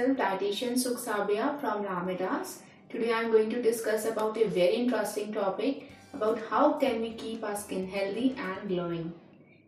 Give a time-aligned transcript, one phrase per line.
[0.00, 2.58] myself, dietitian Suksabia from Lamidas.
[2.90, 7.12] Today I am going to discuss about a very interesting topic about how can we
[7.12, 9.12] keep our skin healthy and glowing.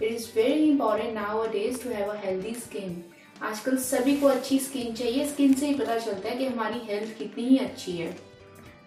[0.00, 3.04] It is very important nowadays to have a healthy skin.
[3.42, 7.16] आजकल सभी को अच्छी skin चाहिए skin से ही पता चलता है कि हमारी हेल्थ
[7.18, 8.10] कितनी ही अच्छी है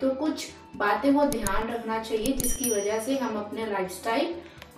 [0.02, 0.48] तो कुछ
[0.78, 4.36] बातें को ध्यान रखना चाहिए जिसकी वजह से हम अपने लाइफस्टाइल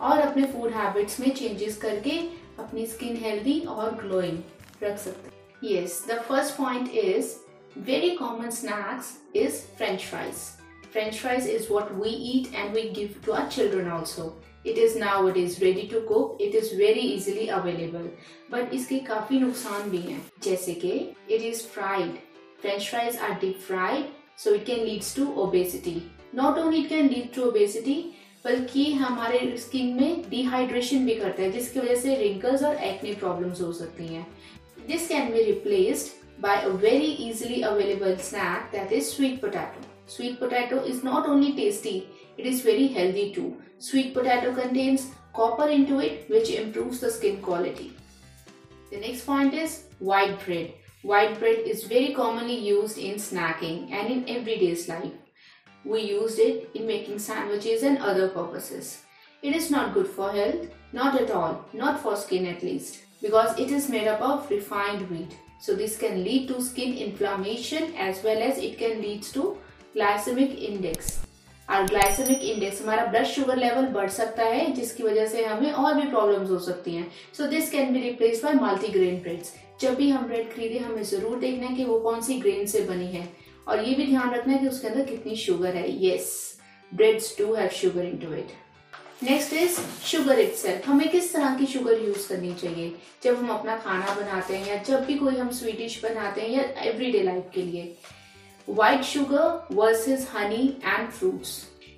[0.09, 2.19] और अपने फ़ूड हैबिट्स में चेंजेस करके
[2.59, 4.41] अपनी स्किन हेल्दी और ग्लोइंग
[4.83, 7.41] रख सकते हैं Yes, the first point is
[7.75, 10.57] very common snacks is french fries.
[10.89, 14.33] French fries is what we eat and we give to our children also.
[14.63, 16.37] It is nowadays ready to cook.
[16.39, 18.09] It is very easily available.
[18.49, 20.93] But इसके काफ़ी नुकसान भी हैं जैसे कि
[21.29, 22.17] it is fried.
[22.59, 26.01] French fries are deep fried so it can leads to obesity.
[26.33, 28.01] Not only it can lead to obesity
[28.45, 33.61] बल्कि हमारे skin में डिहाइड्रेशन भी करता है जिसकी वजह से रिंकल्स और एक्ने प्रॉब्लम्स
[33.61, 34.25] हो सकती हैं
[34.87, 39.79] This can be replaced by a very easily available snack that is sweet potato.
[40.07, 43.61] Sweet potato is not only tasty, it is very healthy too.
[43.77, 47.93] Sweet potato contains copper into it which improves the skin quality.
[48.89, 50.73] The next point is white bread.
[51.03, 55.13] White bread is very commonly used in snacking and in everyday's life.
[55.85, 59.03] We used it in making sandwiches and other purposes.
[59.41, 63.57] It is not good for health, not at all, not for skin at least because
[63.59, 65.33] it is made up of refined wheat.
[65.59, 69.57] So, this can lead to skin inflammation as well as it can lead to
[69.95, 71.19] glycemic index.
[71.69, 75.93] और glycemic index हमारा blood sugar level बढ़ सकता है, जिसकी वजह से हमें और
[75.93, 80.09] भी प्रॉब्लम्स हो सकती हैं। So this can be replace by multigrain breads जब भी
[80.09, 83.27] हम ब्रेड खरीदे, हमें ज़रूर देखना है कि वो कौन सी ग्रेन से बनी है।
[83.67, 86.57] और ये भी ध्यान रखना है कि उसके अंदर कितनी शुगर है। Yes
[86.95, 88.51] breads do have sugar into it
[89.23, 92.91] next is sugar itself हमें किस तरह की शुगर यूज़ करनी चाहिए?
[93.23, 96.49] जब हम अपना खाना बनाते हैं या जब भी कोई हम स्वीट डिश बनाते हैं
[96.49, 97.83] या एवरीडे लाइफ के लिए।
[98.67, 101.51] White sugar versus honey and fruits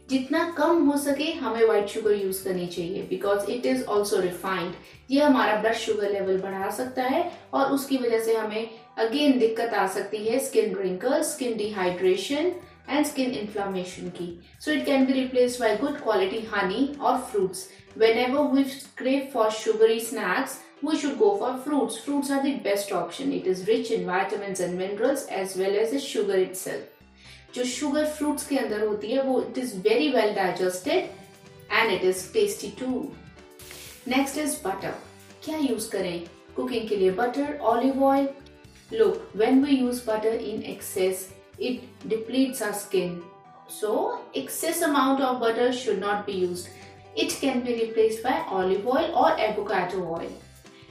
[0.09, 4.73] जितना कम हो सके हमें व्हाइट शुगर यूज़ करनी चाहिए because it is also refined
[5.11, 7.23] ये हमारा ब्लड शुगर लेवल बढ़ा सकता है
[7.53, 12.53] और उसकी वजह से हमें अगेन दिक्कत आ सकती है skin wrinkle skin dehydration
[12.89, 14.27] and skin inflammation की
[14.65, 17.67] so it can be replace by good quality honey और fruits
[18.19, 18.63] whenever we
[18.97, 23.47] crave for sugary snacks we should go for fruits fruits are the best option it
[23.47, 26.89] is rich in vitamin and minerals as well as a sugar itself
[27.55, 31.09] जो sugar fruits के अंदर होती है, वो it is very well digested
[31.71, 32.87] and it is tasty too
[34.07, 34.95] next is butter
[35.45, 36.19] क्या use करें?
[36.55, 38.27] Cooking के लिए butter olive oil
[38.93, 41.27] look when we use butter in excess
[41.57, 43.23] it depletes our skin.
[43.67, 46.69] So, excess amount of butter should not be used.
[47.15, 50.31] It can be replaced by olive oil or avocado oil.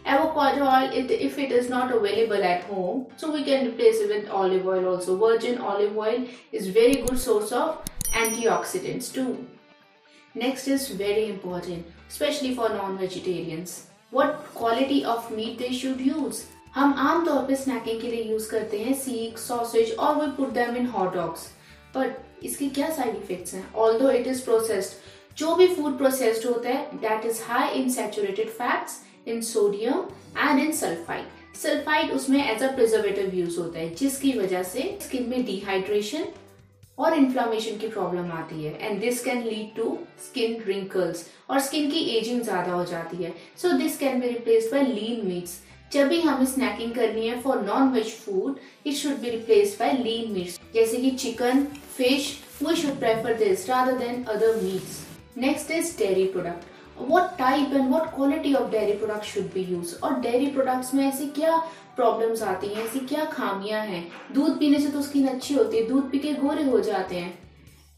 [0.05, 4.31] Avocado oil, if it is not available at home, so we can replace it with
[4.31, 5.17] olive oil also.
[5.17, 9.47] Virgin olive oil is very good source of antioxidants too.
[10.35, 13.87] Next is very important, especially for non-vegetarians.
[14.11, 16.47] What quality of meat they should use?
[16.75, 20.53] हम आम तौर पे snaking के लिए use करते हैं सीक sausage और we put
[20.53, 21.47] them in hot dogs
[21.97, 23.73] but इसके क्या साइड इफेक्ट्स हैं?
[23.75, 28.49] ऑल्दो इट इज़ प्रोसेस्ड जो भी फ़ूड प्रोसेस्ड होता है that is high in saturated
[28.51, 30.05] fats in sodium
[30.39, 35.29] and in sulphide sulphide उसमें एज अ प्रिजर्वेटिव यूज़ होता है, जिसकी वजह से स्किन
[35.29, 36.25] में डिहाइड्रेशन
[36.99, 38.73] और इन्फ्लामेशन की प्रॉब्लम आती है.
[38.81, 43.35] And this can lead to skin wrinkles और स्किन की एजिंग ज़्यादा हो जाती है.
[43.63, 45.61] So this can be replace by lean meats
[45.93, 49.93] जब भी हमें स्नैकिंग करनी है for non veg food it should be replace by
[49.93, 51.65] lean meats जैसे कि chicken
[51.97, 52.33] fish
[52.63, 55.01] we should prefer this rather than other meats
[55.39, 56.71] next is dairy product
[57.11, 60.03] what type and what quality of dairy product should be used?
[60.03, 61.57] और dairy products में ऐसी क्या
[61.97, 62.85] problems आती हैं?
[62.85, 64.05] ऐसी क्या खामियाँ हैं?
[64.35, 67.39] दूध पीने से तो स्किन अच्छी होती है, दूध पी के गोरे हो जाते हैं।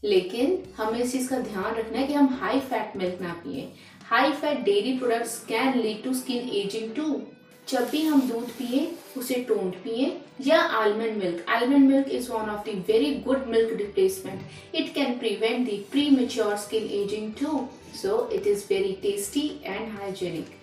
[0.03, 3.67] लेकिन हमें इस चीज़ का ध्यान रखना है कि हम हाई फैट मिल्क ना पिए।
[4.09, 7.21] High fat dairy products can lead to skin ageing too
[7.67, 10.11] जब भी हम दूध पिए, उसे टोंड पिए,
[10.45, 15.17] या almond milk almond milk is one of the very good milk replacement it can
[15.19, 15.77] prevent the
[16.09, 17.67] premature skin ageing too
[18.01, 20.55] so it is very tasty and hygienic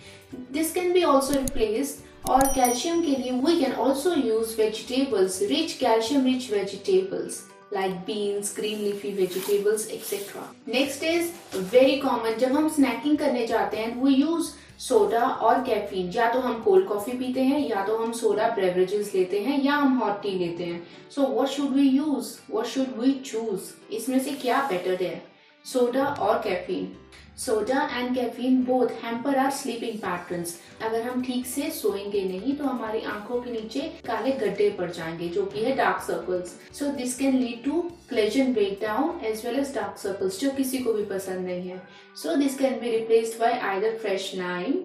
[0.53, 1.99] this can be also replace
[2.31, 7.43] और calcium के लिए we can also use vegetables rich calcium rich vegetables
[7.75, 11.31] like beans green leafy vegetables etc next is
[11.77, 16.39] very common, जब हम snacking करने जाते हैं, we use soda और caffeine या तो
[16.41, 20.23] हम कोल्ड कॉफ़ी पीते हैं, या तो हम सोडा बेवरेजेस लेते हैं, या हम हॉट
[20.23, 20.83] टी लेते हैं।
[21.15, 25.23] So what should we use What should we choose इसमें से क्या बेटर है?
[25.65, 26.91] Soda और caffeine.
[27.39, 32.65] Soda and caffeine both hamper our sleeping patterns अगर हम ठीक से सोएँगे नहीं तो
[32.65, 37.17] हमारी आँखों के नीचे काले गड्ढे पड़ जाएँगे, जो कि है dark circles so this
[37.19, 41.05] can lead to collagen break down as well as dark circles जो किसी को भी
[41.05, 41.83] पसंद नहीं है
[42.23, 44.83] so this can be replaced by either fresh lime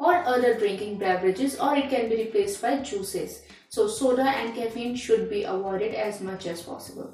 [0.00, 3.32] or other drinking beverages, or it can be replaced by juices.
[3.68, 7.08] So soda and caffeine should be avoided as much as possible.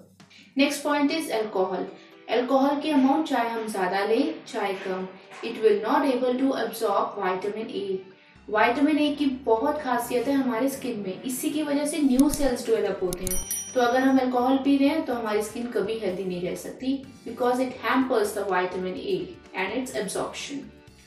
[0.56, 1.86] Next point is alcohol.
[2.30, 5.06] Alcohol की amount चाहे हम ज़्यादा लें, चाहे कम
[5.44, 8.00] it will not able to absorb vitamin A
[8.48, 12.66] vitamin A की बहुत खासियत है हमारे स्किन में। इसी की वजह से न्यू सेल्स
[12.66, 13.40] डेवलप होते हैं।
[13.74, 16.96] तो अगर हम अल्कोहल पी रहे हैं तो हमारी स्किन कभी हेल्दी नहीं रह सकती
[17.24, 19.16] because it hampers the vitamin A
[19.54, 20.60] and its absorption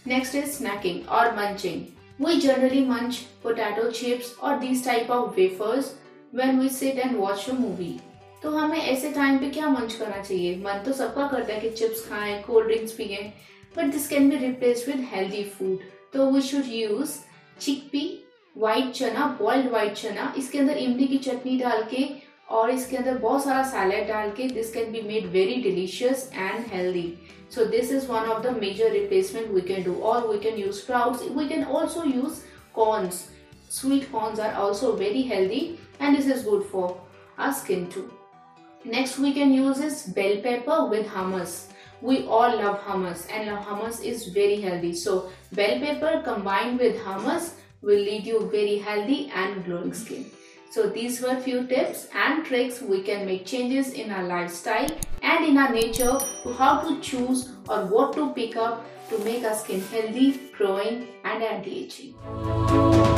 [0.08, 1.86] next is snacking और munching
[2.20, 5.90] We generally munch potato chips or these type of wafers
[6.32, 7.90] when we sit and watch a movie.
[8.44, 10.56] तो हमें ऐसे time पे क्या मंच करना चाहिए?
[10.64, 13.22] मन तो सबका करता है कि चिप्स खाएँ कोल्ड ड्रिंक्स पिए
[13.78, 15.80] but this can be replace with healthy food
[16.14, 17.18] तो we should use
[17.62, 18.06] chickpea
[18.58, 22.08] white chana boiled white chana इसके अंदर इमली की चटनी डाल के
[22.58, 26.66] और इसके अंदर बहुत सारा सैलेड डाल के this can be made very delicious and
[26.74, 27.14] healthy
[27.50, 29.96] so this is one of the major replacement we can do.
[29.96, 31.24] Or we can use sprouts.
[31.24, 32.44] We can also use
[32.74, 33.30] corns.
[33.70, 37.00] Sweet corns are also very healthy and this is good for
[37.38, 38.17] our skin too.
[38.86, 41.68] Next we can use is bell pepper with hummus.
[42.02, 44.94] We all love hummus and hummus is very healthy.
[44.94, 50.26] So bell pepper combined with hummus will lead you very healthy and glowing skin.
[50.70, 54.90] So these were few tips and tricks we can make changes in our lifestyle
[55.24, 59.44] and in our nature to how to choose or what to pick up to make
[59.44, 63.17] our skin healthy, growing and anti-aging.